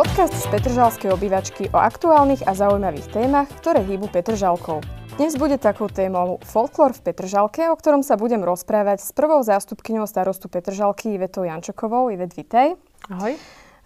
[0.00, 4.80] Podcast z Petržalskej obývačky o aktuálnych a zaujímavých témach, ktoré hýbu Petržalkou.
[5.20, 10.08] Dnes bude takou témou folklór v Petržalke, o ktorom sa budem rozprávať s prvou zástupkyňou
[10.08, 12.08] starostu Petržalky Ivetou Jančokovou.
[12.08, 12.80] Ivet, vitej.
[13.12, 13.36] Ahoj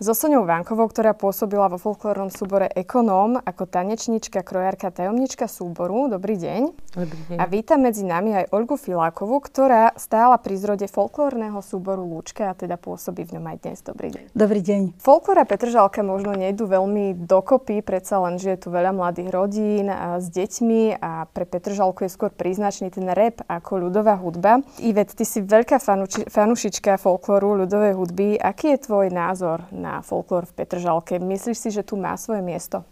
[0.03, 6.11] so Soňou Vánkovou, ktorá pôsobila vo folklórnom súbore Ekonóm ako tanečnička, krojárka, tajomnička súboru.
[6.11, 6.63] Dobrý deň.
[6.99, 7.37] Dobrý deň.
[7.39, 12.59] A vítam medzi nami aj Olgu Filákovú, ktorá stála pri zrode folklórneho súboru Lúčka a
[12.59, 13.79] teda pôsobí v ňom aj dnes.
[13.87, 14.25] Dobrý deň.
[14.35, 14.83] Dobrý deň.
[14.99, 19.87] Folklór a Petržalka možno nejdu veľmi dokopy, predsa len, že je tu veľa mladých rodín
[19.95, 24.59] a s deťmi a pre Petržalku je skôr príznačný ten rap ako ľudová hudba.
[24.83, 28.29] Ivet, ty si veľká fanuči, fanušička folklóru ľudovej hudby.
[28.43, 31.21] Aký je tvoj názor na folklór v Petržalke.
[31.21, 32.89] Myslíš si, že tu má svoje miesto?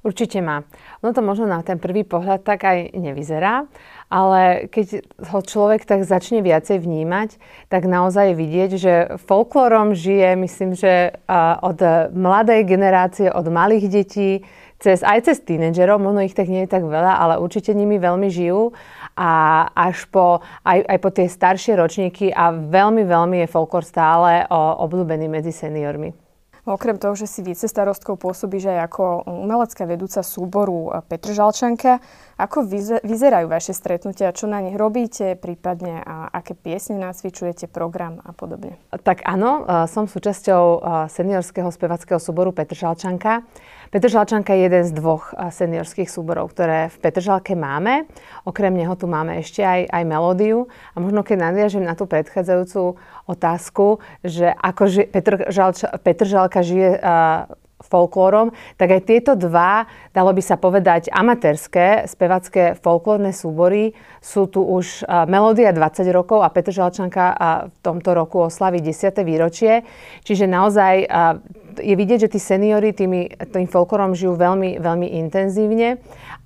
[0.00, 0.64] Určite má.
[1.04, 3.68] No to možno na ten prvý pohľad tak aj nevyzerá,
[4.08, 7.36] ale keď ho človek tak začne viacej vnímať,
[7.68, 11.20] tak naozaj vidieť, že folklórom žije, myslím, že
[11.60, 11.78] od
[12.16, 14.40] mladej generácie, od malých detí,
[14.80, 18.32] cez, aj cez tínedžerov, možno ich tak nie je tak veľa, ale určite nimi veľmi
[18.32, 18.72] žijú
[19.20, 19.30] a
[19.76, 24.48] až po, aj, aj po tie staršie ročníky a veľmi, veľmi je folklór stále
[24.80, 26.29] obľúbený medzi seniormi.
[26.70, 31.98] Okrem toho, že si vicestarostkou pôsobíš aj ako umelecká vedúca súboru Petržalčanka,
[32.38, 32.62] ako
[33.02, 38.78] vyzerajú vaše stretnutia, čo na nich robíte, prípadne a aké piesne nacvičujete, program a podobne?
[38.94, 43.42] Tak áno, som súčasťou seniorského spevackého súboru Petržalčanka.
[43.90, 48.06] Petržalčanka je jeden z dvoch seniorských súborov, ktoré v Petržalke máme.
[48.46, 50.70] Okrem neho tu máme ešte aj, aj melódiu.
[50.94, 52.94] A možno keď nadviažem na tú predchádzajúcu
[53.26, 57.50] otázku, že ako ži- Petržalča, Petržalka žije uh,
[57.90, 63.92] folklórom, tak aj tieto dva, dalo by sa povedať, amatérske spevacké folklórne súbory
[64.22, 67.36] sú tu už uh, Melódia 20 rokov a Petržalčanka uh,
[67.66, 69.10] v tomto roku oslaví 10.
[69.26, 69.82] výročie.
[70.22, 71.42] Čiže naozaj uh,
[71.82, 75.98] je vidieť, že tí seniory tými, tým folklorom žijú veľmi, veľmi intenzívne.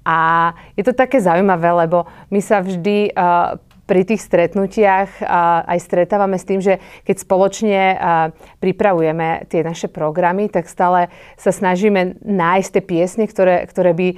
[0.05, 5.21] A je to také zaujímavé, lebo my sa vždy uh, pri tých stretnutiach
[5.69, 7.83] aj stretávame s tým, že keď spoločne
[8.59, 14.09] pripravujeme tie naše programy, tak stále sa snažíme nájsť tie piesne, ktoré, ktoré by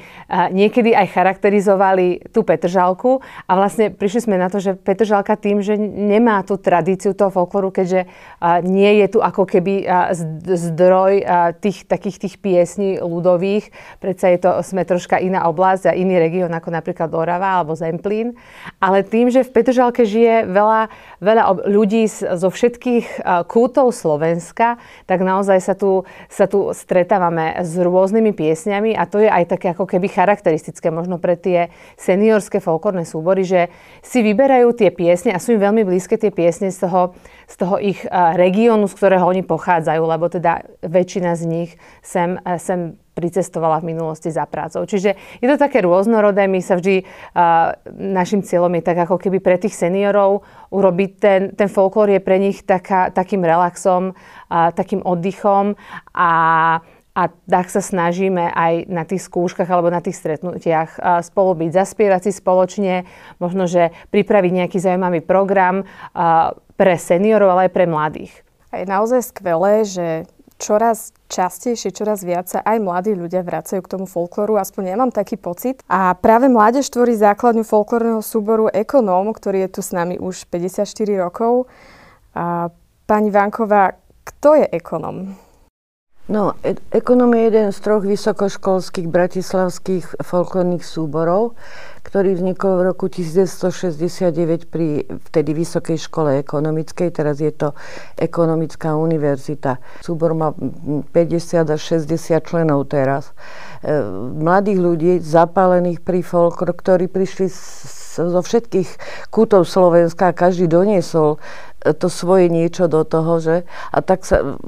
[0.55, 3.19] niekedy aj charakterizovali tú Petržalku.
[3.51, 7.75] A vlastne prišli sme na to, že Petržalka tým, že nemá tú tradíciu toho folkloru,
[7.75, 8.07] keďže
[8.63, 9.83] nie je tu ako keby
[10.47, 11.13] zdroj
[11.59, 16.55] tých takých tých piesní ľudových, predsa je to, sme troška iná oblasť a iný región
[16.55, 18.39] ako napríklad Orava alebo Zemplín,
[18.79, 20.93] ale tým, že v Petržalke žije veľa,
[21.25, 24.77] veľa ľudí zo všetkých kútov Slovenska,
[25.09, 29.73] tak naozaj sa tu, sa tu stretávame s rôznymi piesňami a to je aj také
[29.73, 33.73] ako keby charakteristické možno pre tie seniorské folklórne súbory, že
[34.05, 37.17] si vyberajú tie piesne a sú im veľmi blízke tie piesne z toho,
[37.49, 41.71] z toho ich regiónu, z ktorého oni pochádzajú, lebo teda väčšina z nich
[42.05, 44.85] sem, sem pricestovala v minulosti za prácou.
[44.85, 46.45] Čiže je to také rôznorodé.
[46.45, 51.41] My sa vždy, uh, našim cieľom je tak ako keby pre tých seniorov urobiť ten,
[51.57, 55.81] ten folklór je pre nich taká, takým relaxom, uh, takým oddychom
[56.13, 56.31] a
[57.17, 62.29] a tak sa snažíme aj na tých skúškach alebo na tých stretnutiach spolu byť, zaspievať
[62.29, 63.09] si spoločne,
[63.41, 65.89] možno, že pripraviť nejaký zaujímavý program
[66.77, 68.45] pre seniorov, ale aj pre mladých.
[68.69, 73.93] A je naozaj skvelé, že čoraz častejšie, čoraz viac sa aj mladí ľudia vracajú k
[73.93, 75.83] tomu folklóru, aspoň ja mám taký pocit.
[75.87, 80.89] A práve mládež tvorí základňu folklórneho súboru Ekonóm, ktorý je tu s nami už 54
[81.17, 81.69] rokov.
[82.37, 82.73] A
[83.07, 83.97] pani Vánková,
[84.27, 85.46] kto je Ekonóm?
[86.27, 91.55] No, e- ekonom je jeden z troch vysokoškolských bratislavských folklórnych súborov,
[92.03, 97.79] ktorý vznikol v roku 1969 pri vtedy Vysokej škole ekonomickej, teraz je to
[98.19, 99.79] Ekonomická univerzita.
[100.03, 103.31] Súbor má 50 až 60 členov teraz.
[103.87, 104.03] E,
[104.35, 107.47] mladých ľudí, zapálených pri folklor, ktorí prišli
[108.19, 108.89] zo všetkých
[109.31, 111.39] kútov Slovenska a každý doniesol
[111.87, 113.57] to svoje niečo do toho, že?
[113.95, 114.59] A tak sa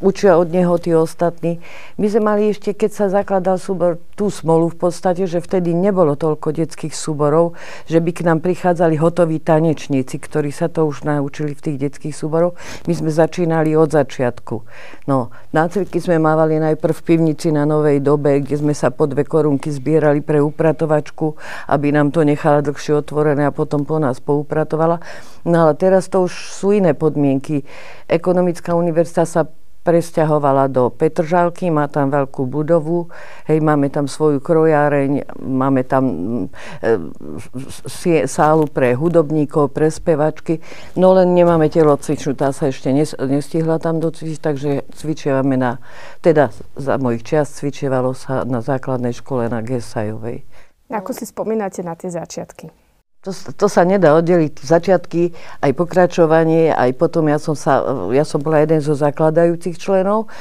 [0.00, 1.60] učia od neho tí ostatní.
[2.00, 6.12] My sme mali ešte, keď sa zakladal súbor, tú smolu v podstate, že vtedy nebolo
[6.12, 7.56] toľko detských súborov,
[7.88, 12.12] že by k nám prichádzali hotoví tanečníci, ktorí sa to už naučili v tých detských
[12.12, 12.52] súboroch.
[12.84, 14.56] My sme začínali od začiatku.
[15.08, 19.24] No, nácviky sme mávali najprv v pivnici na Novej dobe, kde sme sa po dve
[19.24, 21.40] korunky zbierali pre upratovačku,
[21.72, 25.00] aby nám to nechala dlhšie otvorené a potom po nás poupratovala.
[25.48, 27.64] No ale teraz to už sú iné podmienky.
[28.04, 29.48] Ekonomická univerzita sa
[29.80, 33.08] presťahovala do Petržalky, má tam veľkú budovu,
[33.48, 36.04] hej, máme tam svoju krojáreň, máme tam
[36.84, 40.60] e, sálu pre hudobníkov, pre spevačky,
[41.00, 42.92] no len nemáme telocvičnú, tá sa ešte
[43.24, 45.80] nestihla tam docvičiť, takže cvičievame na,
[46.20, 50.44] teda za mojich čas cvičievalo sa na základnej škole na Gesajovej.
[50.90, 52.79] Ako si spomínate na tie začiatky?
[53.20, 54.64] To, to sa nedá oddeliť.
[54.64, 57.84] Začiatky, aj pokračovanie, aj potom ja som, sa,
[58.16, 60.32] ja som bola jeden zo zakladajúcich členov.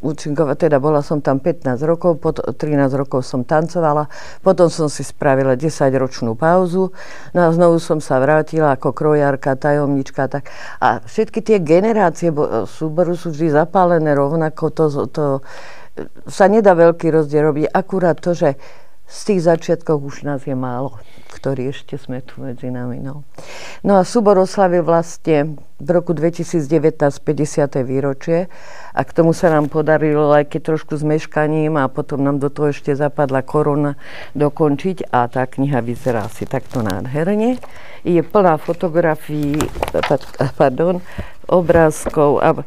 [0.00, 4.08] Účinkova, teda bola som tam 15 rokov, pot, 13 rokov som tancovala,
[4.40, 6.96] potom som si spravila 10-ročnú pauzu,
[7.36, 10.32] no a znovu som sa vrátila ako krojárka, tajomnička.
[10.32, 10.48] Tak.
[10.80, 14.64] A všetky tie generácie bo, súboru sú vždy zapálené rovnako.
[14.80, 15.24] To, to,
[16.24, 17.64] sa nedá veľký rozdiel robiť.
[17.68, 18.56] Akurát to, že
[19.12, 20.96] z tých začiatkov už nás je málo
[21.32, 23.00] ktorí ešte sme tu medzi nami.
[23.00, 23.24] No,
[23.82, 26.62] no a súbor oslavil vlastne v roku 2019
[27.02, 27.82] 50.
[27.82, 28.46] výročie
[28.94, 32.52] a k tomu sa nám podarilo, aj keď trošku s meškaním a potom nám do
[32.52, 33.98] toho ešte zapadla korona
[34.38, 37.58] dokončiť a tá kniha vyzerá asi takto nádherne.
[38.06, 39.58] Je plná fotografií,
[40.54, 41.02] pardon,
[41.50, 42.62] obrázkov a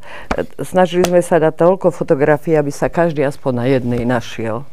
[0.60, 4.68] snažili sme sa dať toľko fotografií, aby sa každý aspoň na jednej našiel.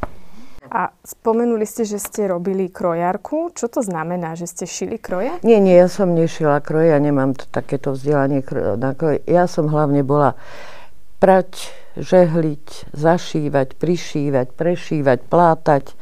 [0.73, 3.53] A spomenuli ste, že ste robili krojárku.
[3.53, 5.37] Čo to znamená, že ste šili kroje?
[5.45, 8.41] Nie, nie, ja som nešila kroje, ja nemám to, takéto vzdelanie.
[9.29, 10.33] Ja som hlavne bola
[11.21, 11.69] prať,
[12.01, 15.93] žehliť, zašívať, prišívať, prešívať, plátať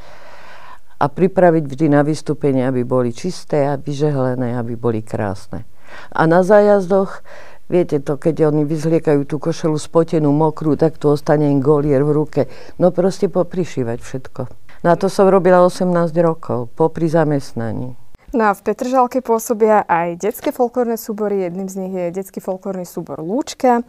[1.02, 5.66] a pripraviť vždy na vystúpenie, aby boli čisté a vyžehlené, aby boli krásne.
[6.14, 7.26] A na zájazdoch
[7.70, 12.10] Viete to, keď oni vyzliekajú tú košelu spotenú, mokrú, tak tu ostane im golier v
[12.10, 12.40] ruke.
[12.82, 14.40] No proste poprišívať všetko.
[14.82, 15.86] Na to som robila 18
[16.18, 17.94] rokov, popri zamestnaní.
[18.30, 21.46] No a v Petržalke pôsobia aj detské folklórne súbory.
[21.46, 23.82] Jedným z nich je detský folklórny súbor Lúčka.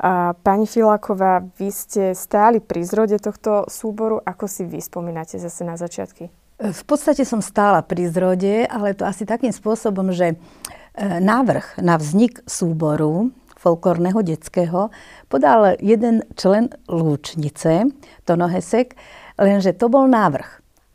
[0.00, 4.20] A pani Filáková, vy ste stáli pri zrode tohto súboru.
[4.24, 6.28] Ako si vy spomínate zase na začiatky?
[6.58, 10.36] V podstate som stála pri zrode, ale to asi takým spôsobom, že
[10.98, 14.94] návrh na vznik súboru folklórneho detského
[15.26, 17.90] podal jeden člen Lúčnice,
[18.22, 18.94] Tono Hesek,
[19.34, 20.46] lenže to bol návrh.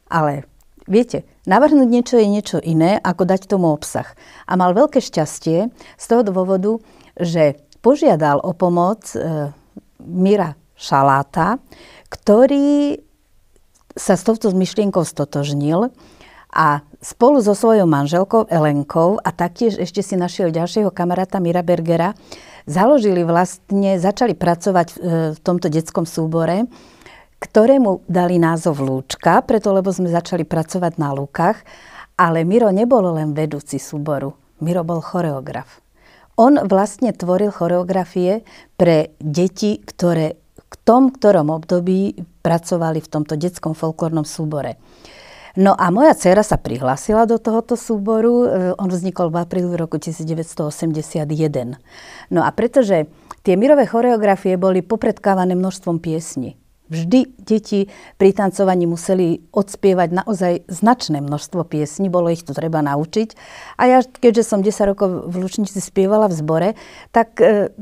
[0.08, 0.48] Ale
[0.88, 4.08] viete, navrhnúť niečo je niečo iné, ako dať tomu obsah.
[4.48, 5.68] A mal veľké šťastie
[6.00, 6.80] z toho dôvodu,
[7.20, 9.52] že požiadal o pomoc e,
[10.04, 11.60] Mira Šaláta,
[12.08, 13.00] ktorý
[13.94, 15.94] sa s touto myšlienkou stotožnil
[16.54, 22.14] a spolu so svojou manželkou Elenkou a taktiež ešte si našiel ďalšieho kamaráta Mira Bergera,
[22.70, 26.70] založili vlastne, začali pracovať v, e, v tomto detskom súbore,
[27.42, 31.60] ktorému dali názov Lúčka, preto lebo sme začali pracovať na lúkach,
[32.16, 34.32] ale Miro nebol len vedúci súboru,
[34.64, 35.84] Miro bol choreograf.
[36.40, 38.42] On vlastne tvoril choreografie
[38.80, 44.82] pre deti, ktoré v tom ktorom období pracovali v tomto detskom folklórnom súbore.
[45.54, 48.34] No a moja dcera sa prihlásila do tohoto súboru.
[48.44, 51.78] E, on vznikol v apríli roku 1981.
[52.34, 53.06] No a pretože
[53.46, 56.58] tie mirové choreografie boli popredkávané množstvom piesní,
[56.94, 57.88] Vždy deti
[58.20, 63.30] pri tancovaní museli odspievať naozaj značné množstvo piesní, bolo ich tu treba naučiť.
[63.80, 66.70] A ja, keďže som 10 rokov v Lučnici spievala v zbore,
[67.16, 67.74] tak e,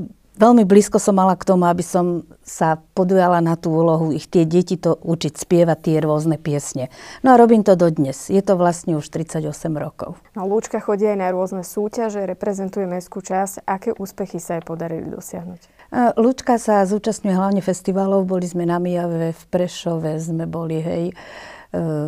[0.41, 4.49] veľmi blízko som mala k tomu, aby som sa podujala na tú úlohu ich tie
[4.49, 6.89] deti to učiť spievať tie rôzne piesne.
[7.21, 8.33] No a robím to dodnes.
[8.33, 9.45] Je to vlastne už 38
[9.77, 10.17] rokov.
[10.33, 13.63] No Lúčka chodí aj na rôzne súťaže, reprezentuje mestskú časť.
[13.69, 15.81] Aké úspechy sa jej podarili dosiahnuť?
[15.91, 18.23] Lúčka sa zúčastňuje hlavne festivalov.
[18.23, 21.13] Boli sme na Mijave, v Prešove sme boli, hej, e,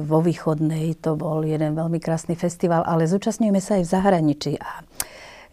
[0.07, 0.95] vo Východnej.
[1.03, 4.51] To bol jeden veľmi krásny festival, ale zúčastňujeme sa aj v zahraničí.
[4.55, 4.87] A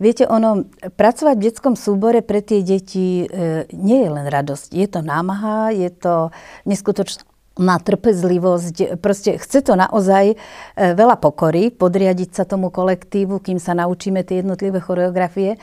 [0.00, 0.64] Viete, ono,
[0.96, 4.72] pracovať v detskom súbore pre tie deti e, nie je len radosť.
[4.72, 6.32] Je to námaha, je to
[6.64, 8.96] neskutočná trpezlivosť.
[8.96, 10.36] Proste chce to naozaj e,
[10.74, 15.60] veľa pokory, podriadiť sa tomu kolektívu, kým sa naučíme tie jednotlivé choreografie.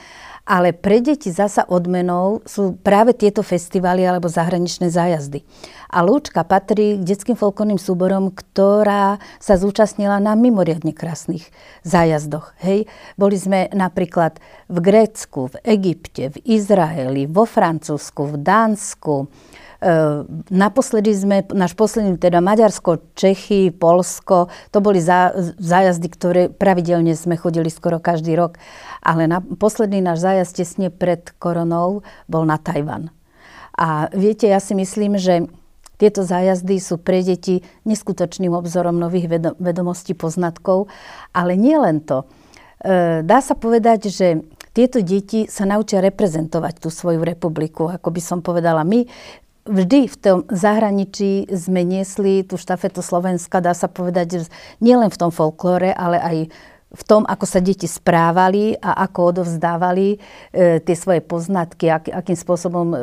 [0.48, 5.44] Ale pre deti zasa odmenou sú práve tieto festivály alebo zahraničné zájazdy.
[5.92, 11.52] A Lúčka patrí k detským folklórnym súborom, ktorá sa zúčastnila na mimoriadne krásnych
[11.84, 12.56] zájazdoch.
[12.64, 12.88] Hej.
[13.20, 14.40] Boli sme napríklad
[14.72, 19.28] v Grécku, v Egypte, v Izraeli, vo Francúzsku, v Dánsku,
[20.50, 27.38] naposledy sme, náš posledný, teda Maďarsko, Čechy, Polsko, to boli zá, zájazdy, ktoré pravidelne sme
[27.38, 28.58] chodili skoro každý rok.
[29.06, 33.14] Ale na, posledný náš zájazd tesne pred koronou bol na Tajvan.
[33.78, 35.46] A viete, ja si myslím, že
[36.02, 40.90] tieto zájazdy sú pre deti neskutočným obzorom nových vedomostí, poznatkov,
[41.34, 42.26] ale nie len to.
[42.82, 44.46] Ehm, dá sa povedať, že
[44.78, 47.90] tieto deti sa naučia reprezentovať tú svoju republiku.
[47.90, 49.10] Ako by som povedala, my
[49.68, 54.48] vždy v tom zahraničí sme niesli tú štafetu Slovenska, dá sa povedať,
[54.80, 56.38] nielen v tom folklóre, ale aj
[56.88, 60.18] v tom, ako sa deti správali a ako odovzdávali e,
[60.80, 62.98] tie svoje poznatky, ak, akým spôsobom e,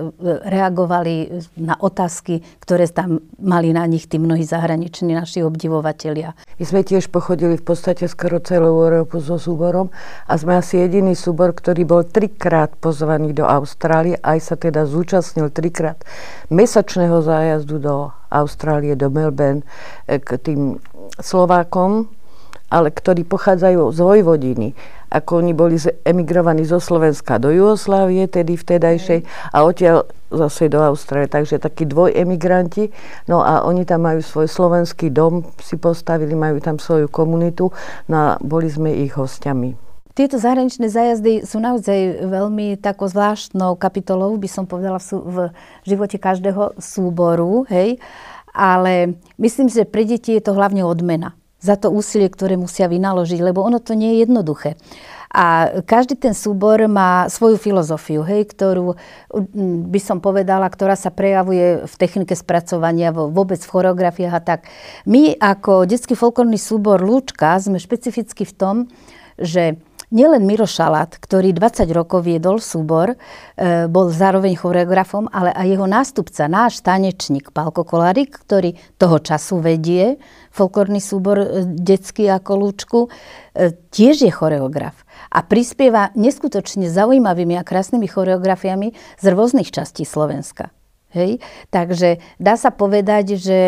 [0.49, 6.33] reagovali na otázky, ktoré tam mali na nich tí mnohí zahraniční naši obdivovatelia.
[6.57, 9.93] My sme tiež pochodili v podstate skoro celú Európu so súborom
[10.25, 15.53] a sme asi jediný súbor, ktorý bol trikrát pozvaný do Austrálie, aj sa teda zúčastnil
[15.53, 16.01] trikrát
[16.49, 17.95] mesačného zájazdu do
[18.33, 19.61] Austrálie, do Melbourne
[20.09, 20.81] e, k tým
[21.21, 22.09] Slovákom,
[22.75, 24.69] ale ktorí pochádzajú z Vojvodiny.
[25.15, 29.23] Ako oni boli emigrovaní zo Slovenska do Jugoslávie, tedy vtedajšej,
[29.55, 31.31] a odtiaľ zase do Austrálie.
[31.31, 32.91] Takže takí dvojemigranti.
[33.31, 37.71] No a oni tam majú svoj slovenský dom, si postavili, majú tam svoju komunitu.
[38.11, 39.79] No a boli sme ich hostiami.
[40.19, 45.39] Tieto zahraničné zájazdy sú naozaj veľmi takou zvláštnou kapitolou, by som povedala, v, v
[45.87, 48.03] živote každého súboru, hej.
[48.55, 53.41] Ale myslím, že pre deti je to hlavne odmena za to úsilie, ktoré musia vynaložiť,
[53.41, 54.77] lebo ono to nie je jednoduché.
[55.35, 58.95] A každý ten súbor má svoju filozofiu, hej, ktorú
[59.91, 64.61] by som povedala, ktorá sa prejavuje v technike spracovania, vôbec v choreografiách a tak.
[65.09, 68.77] My ako detský folklórny súbor Lúčka sme špecificky v tom,
[69.35, 69.75] že
[70.11, 73.17] nielen Miro Šalát, ktorý 20 rokov viedol súbor, e,
[73.89, 80.21] bol zároveň choreografom, ale aj jeho nástupca, náš tanečník Pálko Kolárik, ktorý toho času vedie
[80.53, 87.67] folklórny súbor e, detský ako Lúčku, e, tiež je choreograf a prispieva neskutočne zaujímavými a
[87.67, 90.75] krásnymi choreografiami z rôznych častí Slovenska.
[91.15, 91.39] Hej?
[91.71, 93.59] Takže dá sa povedať, že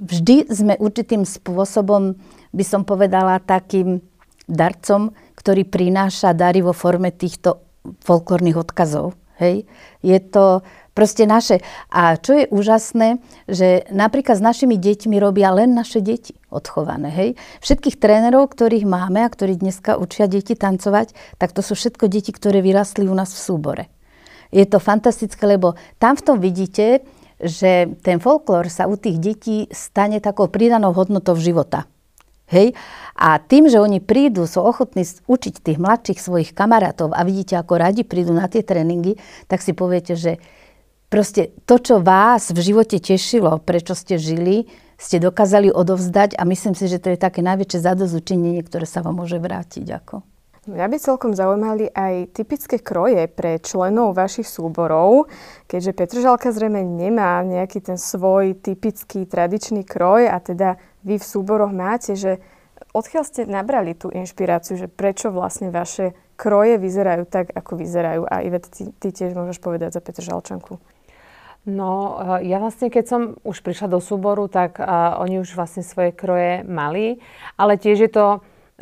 [0.00, 2.16] vždy sme určitým spôsobom,
[2.56, 4.00] by som povedala, takým
[4.46, 7.62] darcom, ktorý prináša dary vo forme týchto
[8.02, 9.18] folklórnych odkazov.
[9.42, 9.66] Hej?
[10.06, 10.62] Je to
[10.94, 11.64] proste naše.
[11.90, 13.18] A čo je úžasné,
[13.50, 17.10] že napríklad s našimi deťmi robia len naše deti odchované.
[17.10, 17.28] Hej?
[17.64, 22.30] Všetkých trénerov, ktorých máme a ktorí dneska učia deti tancovať, tak to sú všetko deti,
[22.30, 23.84] ktoré vyrastli u nás v súbore.
[24.52, 27.00] Je to fantastické, lebo tam v tom vidíte,
[27.42, 31.90] že ten folklór sa u tých detí stane takou pridanou hodnotou života.
[32.52, 32.76] Hej?
[33.16, 37.80] A tým, že oni prídu, sú ochotní učiť tých mladších svojich kamarátov a vidíte, ako
[37.80, 39.16] radi prídu na tie tréningy,
[39.48, 40.36] tak si poviete, že
[41.08, 44.68] proste to, čo vás v živote tešilo, prečo ste žili,
[45.00, 49.18] ste dokázali odovzdať a myslím si, že to je také najväčšie zadozučenie, ktoré sa vám
[49.18, 49.86] môže vrátiť.
[49.98, 50.22] Ako.
[50.62, 55.26] Mňa by celkom zaujímali aj typické kroje pre členov vašich súborov,
[55.66, 61.74] keďže Petržalka zrejme nemá nejaký ten svoj typický tradičný kroj a teda vy v súboroch
[61.74, 62.38] máte, že
[62.94, 68.22] odkiaľ ste nabrali tú inšpiráciu, že prečo vlastne vaše kroje vyzerajú tak, ako vyzerajú.
[68.26, 70.82] A Ivet, ty, ty tiež môžeš povedať za Petržalčanku.
[71.62, 75.86] No, eh, ja vlastne, keď som už prišla do súboru, tak uh, oni už vlastne
[75.86, 77.22] svoje kroje mali,
[77.54, 78.26] ale tiež je to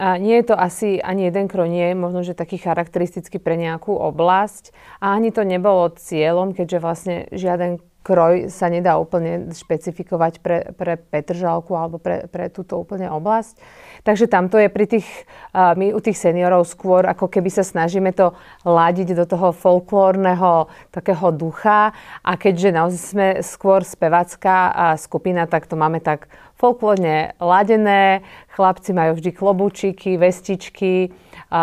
[0.00, 3.60] a nie je to asi ani jeden kroj, nie je možno, že taký charakteristický pre
[3.60, 4.72] nejakú oblasť.
[4.96, 10.96] A ani to nebolo cieľom, keďže vlastne žiaden kroj sa nedá úplne špecifikovať pre, pre
[10.96, 13.60] Petržalku alebo pre, pre túto úplne oblasť.
[14.00, 15.08] Takže tamto je pri tých,
[15.52, 18.32] my u tých seniorov skôr, ako keby sa snažíme to
[18.64, 21.92] ladiť do toho folklórneho takého ducha
[22.24, 28.20] a keďže naozaj sme skôr spevacká skupina, tak to máme tak folklórne ladené.
[28.50, 31.14] Chlapci majú vždy klobúčiky, vestičky,
[31.50, 31.62] a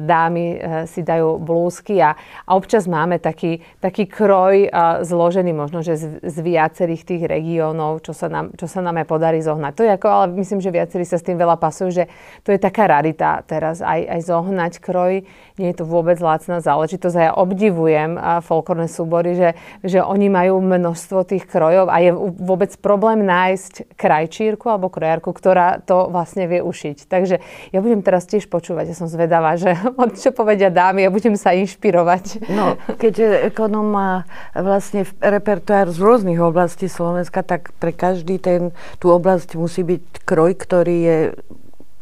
[0.00, 0.58] dámy e,
[0.88, 2.16] si dajú blúzky a,
[2.48, 4.72] a občas máme taký, taký kroj
[5.04, 9.06] zložený možno, že z, z viacerých tých regiónov, čo sa, nám, čo sa nám aj
[9.06, 9.72] podarí zohnať.
[9.76, 12.04] To je ako, ale myslím, že viacerí sa s tým veľa pasujú, že
[12.40, 15.28] to je taká rarita teraz aj, aj zohnať kroj.
[15.60, 19.50] Nie je to vôbec lacná záležitosť a ja obdivujem folklórne súbory, že,
[19.84, 25.84] že oni majú množstvo tých krojov a je vôbec problém nájsť krajčírku alebo krojárku, ktorá
[25.84, 27.06] to vlastne vie ušiť.
[27.06, 27.38] Takže
[27.70, 29.78] ja budem teraz tiež počúvať, ja som zvedavá, že
[30.22, 32.50] čo povedia dámy a budem sa inšpirovať.
[32.50, 34.10] No, keďže ekonom má
[34.58, 40.58] vlastne repertoár z rôznych oblastí Slovenska, tak pre každý ten, tú oblasť musí byť kroj,
[40.58, 41.18] ktorý je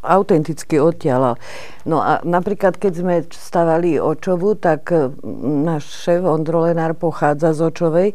[0.07, 1.35] autenticky odtiaľ.
[1.83, 5.11] No a napríklad, keď sme stavali Očovu, tak e,
[5.43, 8.09] náš šéf Ondro Lenár pochádza z Očovej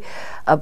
[0.48, 0.60] a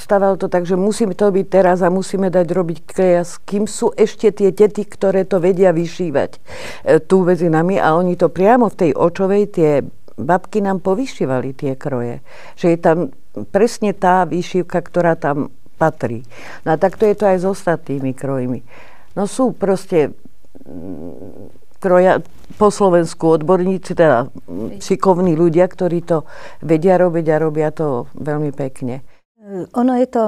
[0.00, 3.92] staval to tak, že musíme to byť teraz a musíme dať robiť krejas, kým sú
[3.92, 6.40] ešte tie tety, ktoré to vedia vyšívať e,
[7.04, 9.70] tu medzi nami a oni to priamo v tej Očovej, tie
[10.16, 12.20] babky nám povyšívali tie kroje.
[12.56, 12.98] Že je tam
[13.48, 15.48] presne tá výšivka, ktorá tam
[15.80, 16.22] patrí.
[16.62, 18.60] No a takto je to aj s ostatnými krojmi.
[19.18, 20.14] No sú proste
[21.82, 22.22] kroja
[22.58, 24.30] po Slovensku odborníci, teda
[24.78, 26.22] šikovní ľudia, ktorí to
[26.62, 29.02] vedia robiť a robia to veľmi pekne.
[29.74, 30.22] Ono je to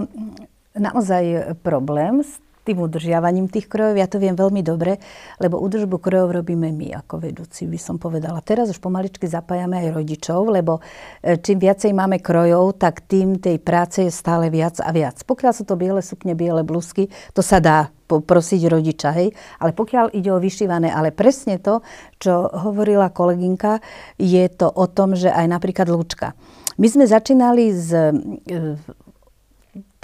[0.74, 4.00] naozaj problém s tým udržiavaním tých krojov.
[4.00, 4.96] Ja to viem veľmi dobre,
[5.38, 8.40] lebo údržbu krojov robíme my ako vedúci, by som povedala.
[8.40, 10.80] Teraz už pomaličky zapájame aj rodičov, lebo
[11.20, 15.20] e, čím viacej máme krojov, tak tým tej práce je stále viac a viac.
[15.22, 19.32] Pokiaľ sú to biele sukne, biele blúzky, to sa dá poprosiť rodiča, hej.
[19.60, 21.80] Ale pokiaľ ide o vyšívané, ale presne to,
[22.20, 23.80] čo hovorila kolegynka,
[24.20, 26.36] je to o tom, že aj napríklad lúčka.
[26.74, 27.94] My sme začínali s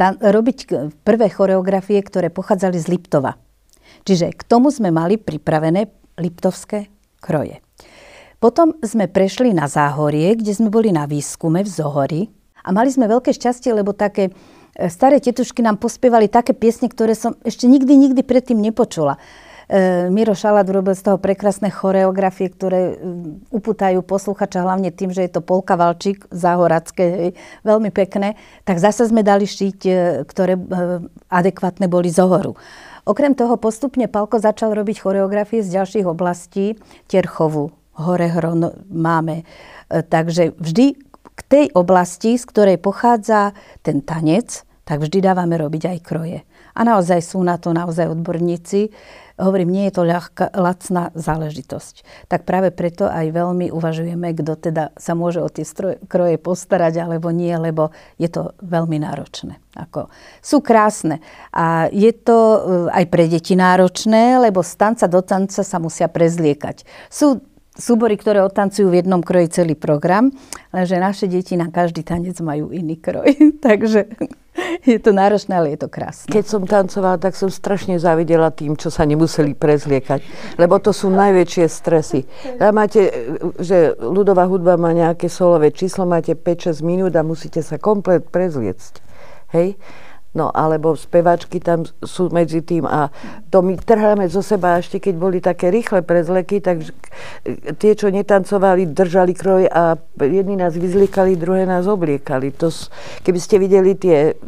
[0.00, 0.58] e, ta, robiť
[1.04, 3.36] prvé choreografie, ktoré pochádzali z Liptova.
[4.08, 6.88] Čiže k tomu sme mali pripravené liptovské
[7.20, 7.60] kroje.
[8.40, 12.22] Potom sme prešli na Záhorie, kde sme boli na výskume v Zohori
[12.64, 17.12] a mali sme veľké šťastie, lebo také e, staré tetušky nám pospievali také piesne, ktoré
[17.12, 19.20] som ešte nikdy, nikdy predtým nepočula.
[19.70, 22.94] E, Miro Šalát urobil z toho prekrásne choreografie, ktoré e,
[23.54, 28.34] upútajú posluchača hlavne tým, že je to Polka Valčík, záhoracké, veľmi pekné.
[28.66, 29.92] Tak zase sme dali šiť, e,
[30.26, 30.58] ktoré
[31.30, 32.58] adekvátne boli z ohoru.
[33.06, 36.74] Okrem toho postupne Palko začal robiť choreografie z ďalších oblastí.
[37.06, 39.46] Terchovu, Horehron máme.
[39.86, 43.54] Takže vždy k tej oblasti, z ktorej pochádza
[43.86, 46.38] ten tanec, tak vždy dávame robiť aj kroje.
[46.80, 48.88] A naozaj sú na to naozaj odborníci.
[49.36, 52.04] Hovorím, nie je to ľahká, lacná záležitosť.
[52.28, 57.04] Tak práve preto aj veľmi uvažujeme, kto teda sa môže o tie stroje, kroje postarať
[57.04, 59.60] alebo nie, lebo je to veľmi náročné.
[59.76, 61.24] Ako, sú krásne.
[61.52, 62.60] A je to eh,
[63.00, 66.84] aj pre deti náročné, lebo z tanca do tanca sa musia prezliekať.
[67.08, 67.44] Sú
[67.76, 70.34] súbory, ktoré odtancujú v jednom kroji celý program,
[70.74, 73.30] lenže naše deti na každý tanec majú iný kroj.
[73.66, 74.10] Takže
[74.84, 76.28] je to náročné, ale je to krásne.
[76.28, 80.20] Keď som tancovala, tak som strašne zavidela tým, čo sa nemuseli prezliekať,
[80.58, 82.26] lebo to sú najväčšie stresy.
[82.58, 83.08] Tam máte,
[83.62, 88.92] že ľudová hudba má nejaké solové číslo, máte 5-6 minút a musíte sa komplet prezliecť.
[89.54, 89.78] Hej?
[90.30, 93.10] No alebo spevačky tam sú medzi tým a
[93.50, 96.86] to my trháme zo seba ešte keď boli také rýchle prezleky, tak
[97.82, 102.54] tie, čo netancovali, držali kroj a jedni nás vyzliekali, druhé nás obliekali.
[102.62, 102.70] To,
[103.26, 104.38] keby ste videli tie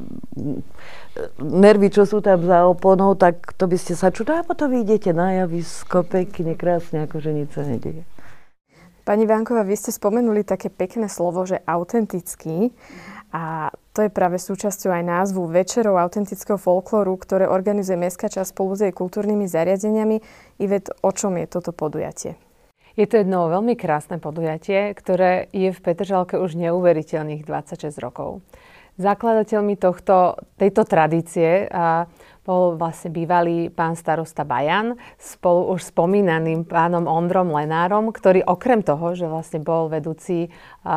[1.42, 4.86] nervy, čo sú tam za oponou, tak to by ste sa čudali, a potom vy
[4.86, 8.06] idete na javisko pekne, krásne, akože nič sa nedieje.
[9.02, 12.70] Pani Vánková, vy ste spomenuli také pekné slovo, že autentický.
[13.32, 18.76] A to je práve súčasťou aj názvu Večerov autentického folklóru, ktoré organizuje Mestská časť spolu
[18.76, 20.20] s jej kultúrnymi zariadeniami.
[20.60, 22.36] Ivet, o čom je toto podujatie?
[22.92, 28.44] Je to jedno veľmi krásne podujatie, ktoré je v Petržalke už neuveriteľných 26 rokov.
[29.00, 32.04] Zakladateľmi tohto, tejto tradície a
[32.42, 39.14] bol vlastne bývalý pán starosta Bajan spolu už spomínaným pánom Ondrom Lenárom, ktorý okrem toho,
[39.14, 40.50] že vlastne bol vedúci
[40.82, 40.96] a, a,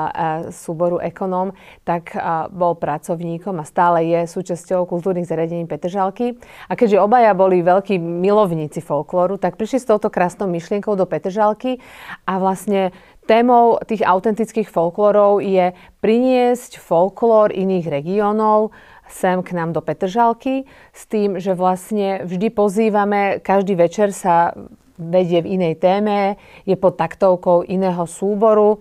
[0.50, 1.54] súboru ekonóm,
[1.86, 6.34] tak a, bol pracovníkom a stále je súčasťou kultúrnych zariadení Petržalky.
[6.66, 11.78] A keďže obaja boli veľkí milovníci folklóru, tak prišli s touto krásnou myšlienkou do Petržalky
[12.26, 12.90] a vlastne
[13.26, 18.70] Témou tých autentických folklórov je priniesť folklór iných regiónov
[19.10, 24.54] sem k nám do Petržalky s tým, že vlastne vždy pozývame, každý večer sa
[24.96, 28.80] vedie v inej téme, je pod taktovkou iného súboru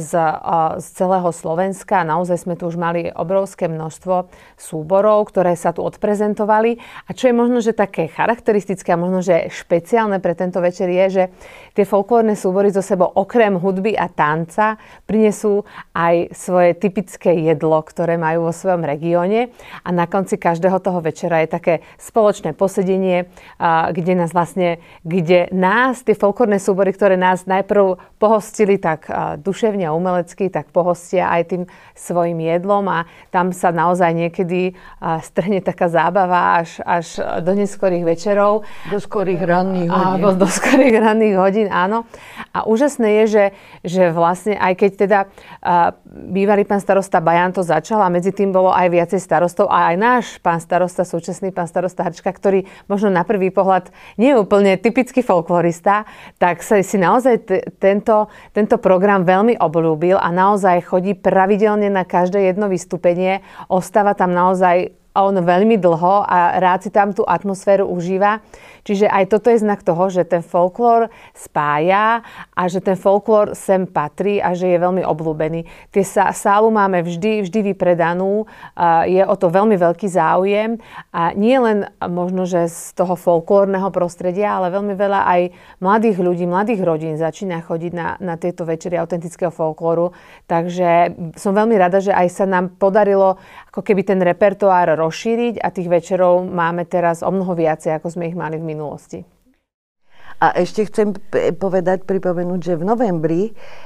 [0.00, 0.12] z,
[0.80, 2.00] z celého Slovenska.
[2.00, 6.80] Naozaj sme tu už mali obrovské množstvo súborov, ktoré sa tu odprezentovali.
[7.04, 11.06] A čo je možno, že také charakteristické a možno, že špeciálne pre tento večer je,
[11.12, 11.24] že
[11.76, 18.16] tie folklórne súbory zo sebou okrem hudby a tanca prinesú aj svoje typické jedlo, ktoré
[18.16, 19.52] majú vo svojom regióne.
[19.84, 23.28] A na konci každého toho večera je také spoločné posedenie,
[23.92, 29.12] kde nás vlastne, kde nás, tie folklórne súbory, ktoré nás najprv pohostili tak
[29.50, 31.62] duševne a umelecky, tak pohostia aj tým
[31.98, 38.62] svojim jedlom a tam sa naozaj niekedy strhne taká zábava až, až do neskorých večerov.
[38.86, 40.22] Do skorých ranných hodín.
[40.22, 42.06] A, do skorých ranných hodín, áno.
[42.54, 43.44] A úžasné je, že,
[43.82, 45.18] že vlastne aj keď teda
[46.30, 49.96] bývalý pán starosta Bajan to začal a medzi tým bolo aj viacej starostov a aj
[49.96, 53.88] náš pán starosta, súčasný pán starosta Hrčka, ktorý možno na prvý pohľad
[54.20, 56.04] nie je úplne typický folklorista,
[56.36, 61.88] tak sa si naozaj t- tento, tento program veľmi veľmi obľúbil a naozaj chodí pravidelne
[61.88, 63.40] na každé jedno vystúpenie.
[63.72, 68.44] Ostáva tam naozaj on veľmi dlho a rád si tam tú atmosféru užíva.
[68.84, 73.84] Čiže aj toto je znak toho, že ten folklór spája a že ten folklór sem
[73.84, 75.92] patrí a že je veľmi obľúbený.
[75.92, 78.48] Tie sálu máme vždy, vždy vypredanú,
[79.06, 80.80] je o to veľmi veľký záujem
[81.12, 85.40] a nie len možno, že z toho folklórneho prostredia, ale veľmi veľa aj
[85.80, 90.12] mladých ľudí, mladých rodín začína chodiť na, na tieto večery autentického folklóru.
[90.48, 93.36] Takže som veľmi rada, že aj sa nám podarilo
[93.70, 98.26] ako keby ten repertoár rozšíriť a tých večerov máme teraz o mnoho viacej, ako sme
[98.26, 99.40] ich mali v minulosti.
[100.40, 101.12] A ešte chcem
[101.60, 103.42] povedať, pripomenúť, že v novembri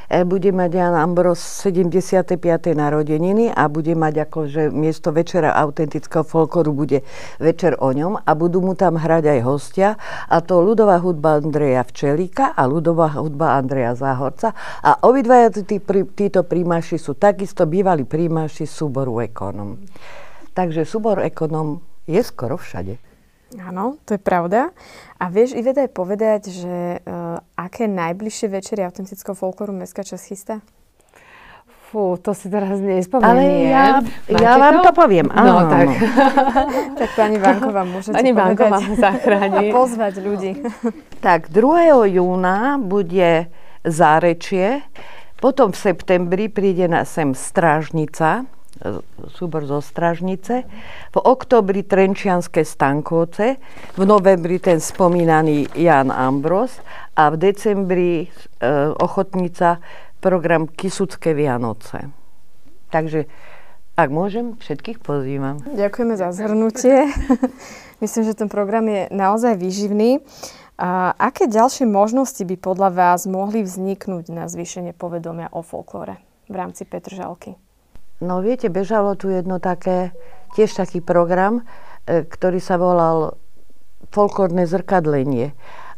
[0.07, 2.39] e, bude mať Jan Ambros 75.
[2.79, 7.03] narodeniny a bude mať akože miesto večera autentického folkloru bude
[7.43, 9.89] večer o ňom a budú mu tam hrať aj hostia
[10.31, 15.83] a to ľudová hudba Andreja Včelíka a ľudová hudba Andreja Záhorca a obidvaja tí,
[16.15, 19.75] títo prímaši sú takisto bývalí prímaši súboru Ekonom.
[20.55, 23.14] Takže súbor Ekonom je skoro všade.
[23.61, 24.75] Áno, to je pravda.
[25.19, 30.57] A vieš, Iveda, aj povedať, že uh, aké najbližšie večery autentického folklóru Mestská časť chystá?
[31.95, 33.31] Fú, to si teraz nespomeniem.
[33.31, 33.87] Ale ja,
[34.27, 35.31] ja vám to, to poviem.
[35.31, 35.87] Áno, no, tak.
[36.99, 38.35] tak pani Vanková, môžete pani.
[38.35, 39.67] Pani vám zachráni.
[39.71, 40.53] A pozvať ľudí.
[41.23, 42.11] tak, 2.
[42.19, 43.47] júna bude
[43.87, 44.83] Zárečie,
[45.39, 48.49] potom v septembri príde na sem Strážnica,
[49.39, 50.67] súbor zo Stražnice.
[51.15, 53.57] V oktobri Trenčianske Stankovce,
[53.95, 56.83] v novembri ten spomínaný Jan Ambros
[57.15, 58.27] a v decembri e,
[58.99, 59.79] Ochotnica
[60.19, 62.11] program Kisucké Vianoce.
[62.91, 63.31] Takže
[63.95, 65.63] ak môžem, všetkých pozývam.
[65.63, 67.07] Ďakujeme za zhrnutie.
[68.03, 70.19] Myslím, že ten program je naozaj výživný.
[70.75, 76.19] A aké ďalšie možnosti by podľa vás mohli vzniknúť na zvýšenie povedomia o folklóre
[76.51, 77.55] v rámci Petržalky?
[78.25, 80.17] No viete, bežalo tu jedno také,
[80.57, 81.69] tiež taký program,
[82.09, 83.37] e, ktorý sa volal
[84.15, 85.53] Folklórne zrkadlenie.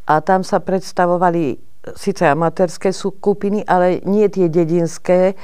[0.07, 1.61] A tam sa predstavovali
[1.95, 5.35] síce amatérske skupiny, ale nie tie dedinské e,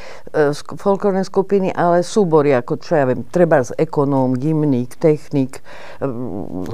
[0.58, 5.62] folklórne skupiny, ale súbory, ako čo ja viem, treba z ekonóm, gymník, technik,
[6.02, 6.06] e,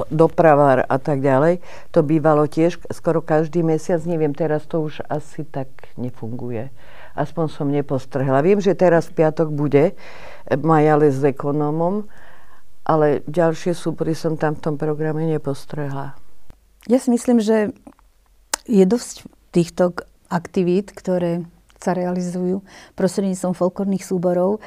[0.09, 1.61] dopravár a tak ďalej.
[1.93, 5.69] To bývalo tiež skoro každý mesiac, neviem, teraz to už asi tak
[6.01, 6.73] nefunguje
[7.19, 8.39] aspoň som nepostrhla.
[8.47, 9.99] Viem, že teraz v piatok bude
[10.49, 12.07] Majale s ekonomom,
[12.87, 16.17] ale ďalšie súbory som tam v tom programe nepostrehla.
[16.87, 17.75] Ja si myslím, že
[18.65, 19.93] je dosť týchto
[20.31, 21.45] aktivít, ktoré
[21.77, 22.65] sa realizujú
[22.97, 24.63] prostredníctvom folklórnych súborov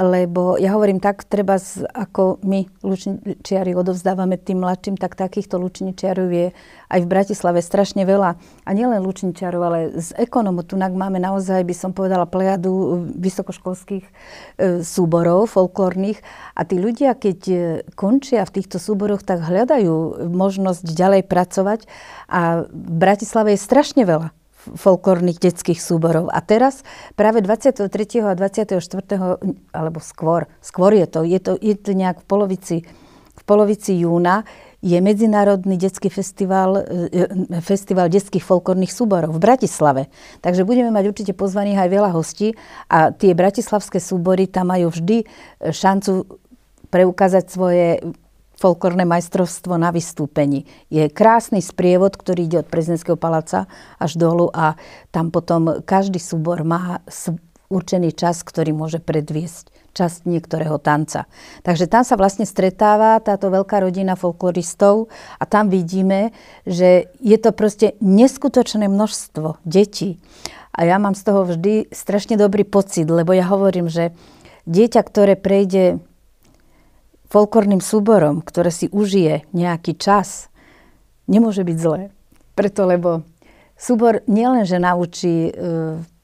[0.00, 6.32] lebo ja hovorím tak, treba z, ako my lučničiari odovzdávame tým mladším, tak takýchto lučničiarov
[6.32, 6.56] je
[6.88, 8.40] aj v Bratislave strašne veľa.
[8.64, 10.64] A nielen lučničiarov, ale z ekonomu.
[10.64, 14.12] Tu máme naozaj, by som povedala, plejadu vysokoškolských e,
[14.80, 16.24] súborov folklórnych.
[16.56, 17.56] A tí ľudia, keď e,
[17.92, 21.80] končia v týchto súboroch, tak hľadajú možnosť ďalej pracovať.
[22.32, 24.39] A v Bratislave je strašne veľa
[24.76, 26.28] folklórnych detských súborov.
[26.30, 26.84] A teraz
[27.16, 27.88] práve 23.
[28.24, 28.76] a 24.
[29.72, 32.76] alebo skôr, skôr je to, je to, je to nejak v polovici,
[33.36, 34.44] v polovici júna,
[34.80, 40.08] je Medzinárodný detský festival, e, e, festival detských folklórnych súborov v Bratislave.
[40.40, 42.56] Takže budeme mať určite pozvaných aj veľa hostí
[42.88, 45.28] a tie bratislavské súbory tam majú vždy
[45.68, 46.40] šancu
[46.88, 48.00] preukázať svoje
[48.60, 50.68] folklórne majstrovstvo na vystúpení.
[50.92, 53.64] Je krásny sprievod, ktorý ide od prezidentského paláca
[53.96, 54.76] až dolu a
[55.08, 57.00] tam potom každý súbor má
[57.72, 61.26] určený čas, ktorý môže predviesť časť niektorého tanca.
[61.66, 66.30] Takže tam sa vlastne stretáva táto veľká rodina folkloristov a tam vidíme,
[66.62, 70.22] že je to proste neskutočné množstvo detí.
[70.70, 74.14] A ja mám z toho vždy strašne dobrý pocit, lebo ja hovorím, že
[74.70, 75.98] dieťa, ktoré prejde
[77.30, 80.50] folklórnym súborom, ktoré si užije nejaký čas,
[81.30, 82.10] nemôže byť zlé.
[82.58, 83.22] Preto, lebo
[83.78, 85.52] súbor nielenže naučí e,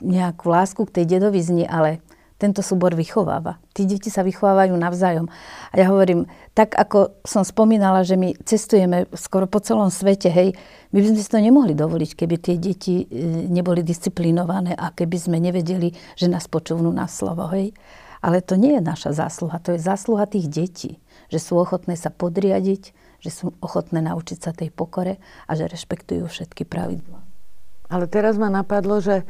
[0.03, 2.03] nejakú lásku k tej dedovizni, ale
[2.37, 3.57] tento súbor vychováva.
[3.73, 5.25] Tí deti sa vychovávajú navzájom.
[5.73, 10.53] A ja hovorím, tak ako som spomínala, že my cestujeme skoro po celom svete, hej,
[10.93, 13.07] my by sme si to nemohli dovoliť, keby tie deti e,
[13.49, 17.73] neboli disciplinované a keby sme nevedeli, že nás počúvnú na slovo, hej.
[18.27, 20.99] Ale to nie je naša zásluha, to je zásluha tých detí,
[21.31, 22.91] že sú ochotné sa podriadiť,
[23.23, 27.23] že sú ochotné naučiť sa tej pokore a že rešpektujú všetky pravidlá.
[27.87, 29.23] Ale teraz ma napadlo, že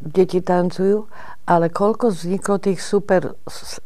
[0.00, 1.04] deti tancujú,
[1.44, 3.36] ale koľko vzniklo tých super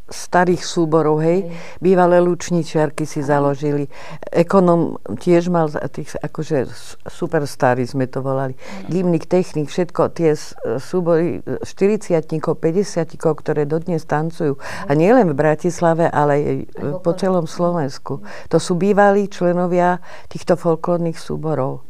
[0.06, 1.50] starých súborov, hej?
[1.82, 3.90] Bývalé lučničiarky si založili.
[4.30, 6.70] Ekonom tiež mal tých, akože
[7.10, 8.54] super starí sme to volali.
[8.86, 10.38] Limnik, technik, všetko tie
[10.78, 14.54] súbory 40 50 ktoré dodnes tancujú.
[14.86, 16.56] A nielen v Bratislave, ale aj
[17.02, 18.22] po celom Slovensku.
[18.54, 19.98] To sú bývalí členovia
[20.30, 21.82] týchto folklórnych súborov.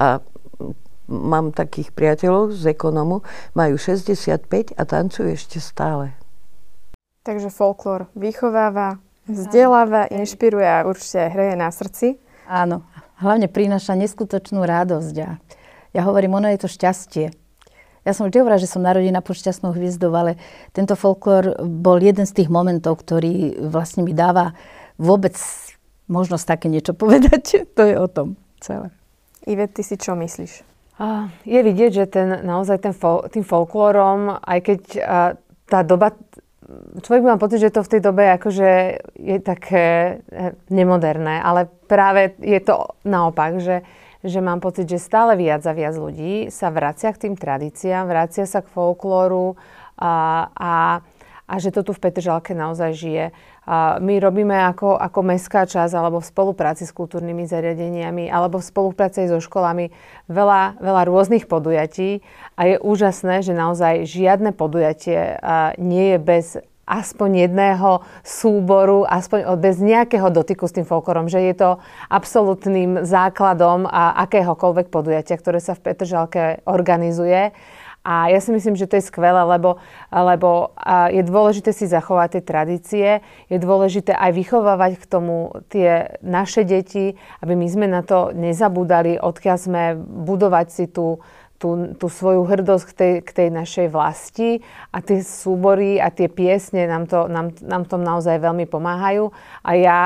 [0.00, 0.22] A
[1.06, 3.22] mám takých priateľov z ekonomu,
[3.54, 6.14] majú 65 a tancujú ešte stále.
[7.26, 12.22] Takže folklór vychováva, vzdeláva, inšpiruje a určite hreje na srdci.
[12.46, 12.86] Áno,
[13.18, 15.14] hlavne prináša neskutočnú radosť.
[15.26, 15.42] A
[15.90, 17.34] ja hovorím, ono je to šťastie.
[18.06, 20.38] Ja som vždy hovorila, že som narodená pod šťastnou hviezdou, ale
[20.70, 24.54] tento folklór bol jeden z tých momentov, ktorý vlastne mi dáva
[24.94, 25.34] vôbec
[26.06, 27.62] možnosť také niečo povedať.
[27.76, 28.94] to je o tom celé.
[29.46, 30.75] Ivet, ty si čo myslíš?
[31.44, 32.94] Je vidieť, že ten, naozaj ten
[33.28, 34.80] tým folklórom, aj keď
[35.66, 36.14] tá doba,
[37.02, 38.70] človek má pocit, že to v tej dobe akože
[39.18, 43.82] je také e, nemoderné, ale práve je to naopak, že,
[44.22, 48.46] že mám pocit, že stále viac a viac ľudí sa vracia k tým tradíciám, vracia
[48.46, 49.58] sa k folklóru
[49.98, 50.72] a, a,
[51.46, 53.24] a že to tu v Petržalke naozaj žije.
[54.02, 59.30] My robíme ako, ako mestská časť alebo v spolupráci s kultúrnymi zariadeniami alebo v spolupráci
[59.30, 59.94] so školami
[60.26, 62.22] veľa, veľa rôznych podujatí
[62.58, 65.38] a je úžasné, že naozaj žiadne podujatie
[65.78, 66.46] nie je bez
[66.86, 71.70] aspoň jedného súboru, aspoň bez nejakého dotyku s tým folklorom, že je to
[72.06, 77.50] absolútnym základom akéhokoľvek podujatia, ktoré sa v Petržalke organizuje.
[78.06, 79.82] A ja si myslím, že to je skvelé, lebo,
[80.14, 80.70] lebo
[81.10, 83.08] je dôležité si zachovať tie tradície,
[83.50, 89.18] je dôležité aj vychovávať k tomu tie naše deti, aby my sme na to nezabúdali,
[89.18, 91.18] odkiaľ sme budovať si tú,
[91.58, 94.62] tú, tú svoju hrdosť k tej, k tej našej vlasti
[94.94, 99.34] a tie súbory a tie piesne nám, to, nám, nám tom naozaj veľmi pomáhajú.
[99.66, 99.98] A ja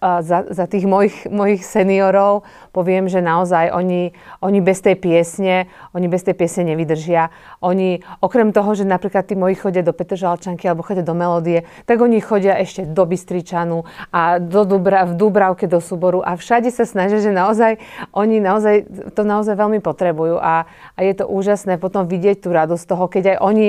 [0.00, 6.08] za, za tých mojich, mojich seniorov poviem, že naozaj oni, oni bez tej piesne, oni
[6.08, 7.28] bez tej piesne nevydržia.
[7.60, 12.00] Oni, okrem toho, že napríklad tí moji chodia do Petržalčanky alebo chodia do Melódie, tak
[12.00, 16.88] oni chodia ešte do Bystričanu a do Dubra, v Dubravke do súboru a všade sa
[16.88, 17.76] snažia, že naozaj
[18.16, 20.64] oni naozaj, to naozaj veľmi potrebujú a,
[20.96, 23.68] a je to úžasné potom vidieť tú radosť toho, keď aj oni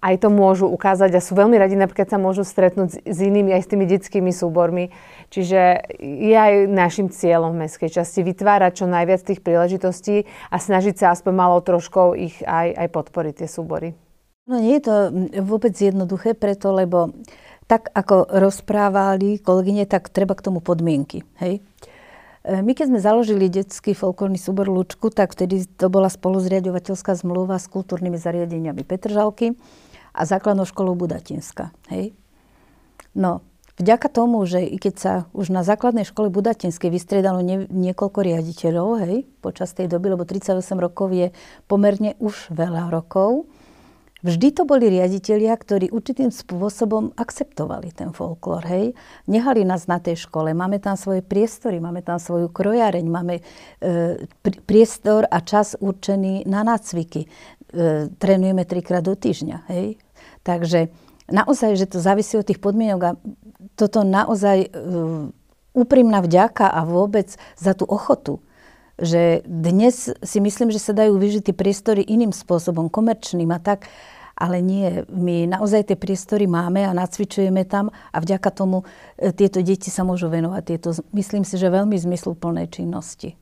[0.00, 3.62] aj to môžu ukázať a sú veľmi radi, napríklad sa môžu stretnúť s inými, aj
[3.64, 4.92] s tými detskými súbormi.
[5.32, 10.94] Čiže je aj našim cieľom v mestskej časti vytvárať čo najviac tých príležitostí a snažiť
[11.00, 13.88] sa aspoň malou troškou ich aj, aj podporiť tie súbory.
[14.46, 14.96] No nie je to
[15.42, 17.10] vôbec jednoduché preto, lebo
[17.66, 21.26] tak ako rozprávali kolegyne, tak treba k tomu podmienky.
[21.42, 21.66] Hej?
[22.46, 27.58] E, my keď sme založili detský folklórny súbor Lučku, tak vtedy to bola spoluzriadovateľská zmluva
[27.58, 29.58] s kultúrnymi zariadeniami Petržalky
[30.14, 31.74] a základnou školou Budatinska.
[31.90, 32.14] Hej?
[33.18, 33.42] No,
[33.82, 39.02] vďaka tomu, že i keď sa už na základnej škole Budatinskej vystriedalo nie, niekoľko riaditeľov,
[39.02, 41.34] hej, počas tej doby, lebo 38 rokov je
[41.66, 43.50] pomerne už veľa rokov,
[44.26, 48.98] vždy to boli riaditeľia, ktorí určitým spôsobom akceptovali ten folklór, hej.
[49.30, 53.42] Nehali nás na tej škole, máme tam svoje priestory, máme tam svoju krojareň, máme e,
[54.66, 57.24] priestor a čas určený na nácviky.
[57.24, 57.28] E,
[58.18, 60.02] trénujeme trikrát do týždňa, hej.
[60.42, 60.90] Takže
[61.30, 63.16] naozaj, že to závisí od tých podmienok a
[63.74, 65.28] toto naozaj uh,
[65.76, 68.40] úprimná vďaka a vôbec za tú ochotu,
[68.96, 73.88] že dnes si myslím, že sa dajú vyžiť tie priestory iným spôsobom, komerčným a tak,
[74.36, 78.84] ale nie, my naozaj tie priestory máme a nacvičujeme tam a vďaka tomu
[79.16, 83.40] e, tieto deti sa môžu venovať tieto, myslím si, že veľmi zmysluplné činnosti.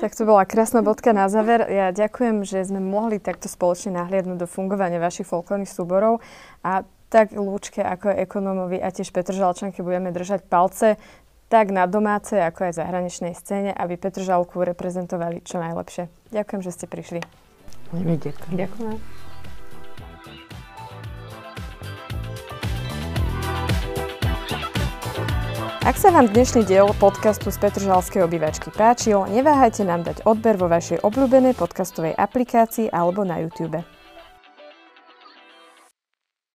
[0.00, 1.60] Tak to bola krásna bodka na záver.
[1.68, 6.24] Ja ďakujem, že sme mohli takto spoločne nahliadnúť do fungovania vašich folklórnych súborov
[6.64, 10.96] a tak Lúčke ako ekonomovi a tiež Petržalčanke budeme držať palce
[11.50, 16.06] tak na domácej, ako aj zahraničnej scéne, aby Petržalku reprezentovali čo najlepšie.
[16.30, 17.20] Ďakujem, že ste prišli.
[17.90, 18.54] Ďakujem.
[18.54, 18.98] Ďakujem.
[25.80, 30.70] Ak sa vám dnešný diel podcastu z Petržalskej obývačky páčil, neváhajte nám dať odber vo
[30.70, 33.82] vašej obľúbenej podcastovej aplikácii alebo na YouTube.